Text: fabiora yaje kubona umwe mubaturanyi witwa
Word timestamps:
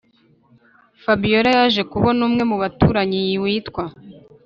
fabiora 1.03 1.49
yaje 1.57 1.81
kubona 1.91 2.19
umwe 2.27 2.43
mubaturanyi 2.49 3.21
witwa 3.43 3.83